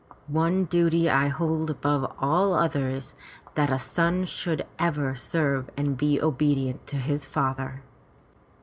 [0.25, 3.13] One duty I hold above all others—
[3.53, 7.83] that a son should ever serve and be obedient to his father."